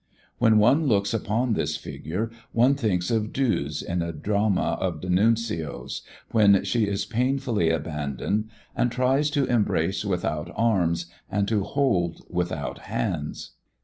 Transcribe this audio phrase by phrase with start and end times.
[0.39, 6.01] When one looks upon this figure one thinks of Duse in a drama of d'Annunzio's,
[6.31, 12.79] when she is painfully abandoned and tries to embrace without arms and to hold without
[12.79, 13.51] hands.